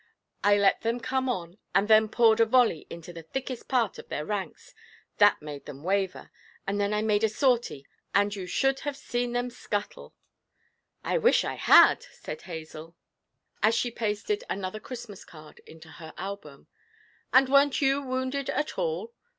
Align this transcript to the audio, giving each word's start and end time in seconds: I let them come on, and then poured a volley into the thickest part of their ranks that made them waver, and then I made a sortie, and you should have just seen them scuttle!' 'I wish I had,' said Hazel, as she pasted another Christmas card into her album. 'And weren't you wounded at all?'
I 0.43 0.57
let 0.57 0.81
them 0.81 0.99
come 0.99 1.29
on, 1.29 1.59
and 1.75 1.87
then 1.87 2.09
poured 2.09 2.39
a 2.39 2.45
volley 2.47 2.87
into 2.89 3.13
the 3.13 3.21
thickest 3.21 3.67
part 3.67 3.99
of 3.99 4.09
their 4.09 4.25
ranks 4.25 4.73
that 5.19 5.43
made 5.43 5.67
them 5.67 5.83
waver, 5.83 6.31
and 6.65 6.81
then 6.81 6.91
I 6.91 7.03
made 7.03 7.23
a 7.23 7.29
sortie, 7.29 7.85
and 8.11 8.35
you 8.35 8.47
should 8.47 8.79
have 8.79 8.95
just 8.95 9.05
seen 9.05 9.33
them 9.33 9.51
scuttle!' 9.51 10.15
'I 11.03 11.19
wish 11.19 11.45
I 11.45 11.53
had,' 11.53 12.01
said 12.13 12.41
Hazel, 12.41 12.95
as 13.61 13.75
she 13.75 13.91
pasted 13.91 14.43
another 14.49 14.79
Christmas 14.79 15.23
card 15.23 15.59
into 15.67 15.89
her 15.89 16.15
album. 16.17 16.65
'And 17.31 17.47
weren't 17.47 17.79
you 17.79 18.01
wounded 18.01 18.49
at 18.49 18.79
all?' 18.79 19.13